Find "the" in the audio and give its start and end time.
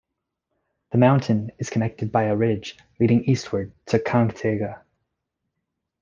0.91-0.97